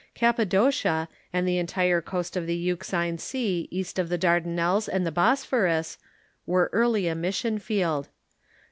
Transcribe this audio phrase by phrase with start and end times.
[0.15, 5.11] Cappadocia, and the entire coast of the Euxine Sea east of the Dardanelles and the
[5.11, 5.99] Bosphorus,
[6.47, 8.09] were early a mission field.